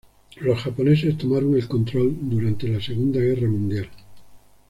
[0.37, 3.87] Los japoneses tomaron el control durante la Segunda Guerra Mundial.